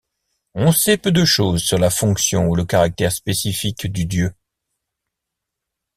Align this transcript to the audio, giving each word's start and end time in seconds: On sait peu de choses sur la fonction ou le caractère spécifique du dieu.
On 0.55 0.71
sait 0.71 0.97
peu 0.97 1.11
de 1.11 1.23
choses 1.25 1.61
sur 1.61 1.77
la 1.77 1.91
fonction 1.91 2.47
ou 2.47 2.55
le 2.55 2.65
caractère 2.65 3.11
spécifique 3.11 3.85
du 3.85 4.05
dieu. 4.05 4.33